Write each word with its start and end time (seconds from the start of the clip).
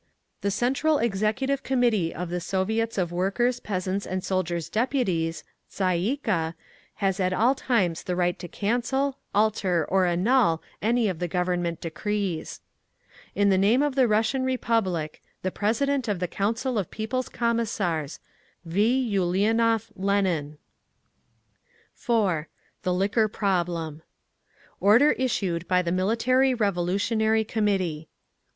The 0.41 0.49
Central 0.49 0.97
Executive 0.97 1.61
Committee 1.61 2.11
of 2.11 2.29
the 2.31 2.41
Soviets 2.41 2.97
of 2.97 3.11
Workers', 3.11 3.59
Peasants', 3.59 4.07
and 4.07 4.23
Soldiers' 4.23 4.67
Deputies 4.67 5.43
(Tsay 5.69 5.95
ee 5.99 6.17
kah) 6.17 6.55
has 6.95 7.19
at 7.19 7.33
all 7.33 7.53
times 7.53 8.01
the 8.01 8.15
right 8.15 8.39
to 8.39 8.47
cancel, 8.47 9.19
alter 9.35 9.85
or 9.87 10.07
annul 10.07 10.59
any 10.81 11.07
of 11.07 11.19
the 11.19 11.27
Government 11.27 11.79
decrees. 11.81 12.61
In 13.35 13.51
the 13.51 13.59
name 13.59 13.83
of 13.83 13.93
the 13.93 14.07
Russian 14.07 14.43
Republic, 14.43 15.21
the 15.43 15.51
President 15.51 16.07
of 16.07 16.17
the 16.17 16.27
Council 16.27 16.79
of 16.79 16.89
People's 16.89 17.29
Commissars, 17.29 18.19
V. 18.65 19.03
ULIANOV 19.15 19.91
LENIN. 19.95 20.57
4. 21.93 22.47
THE 22.81 22.93
LIQUOR 22.95 23.27
PROBLEM 23.27 24.01
Order 24.79 25.11
Issued 25.11 25.67
by 25.67 25.83
the 25.83 25.91
Military 25.91 26.55
Revolutonary 26.55 27.43
Committee 27.43 28.07
1. 28.09 28.09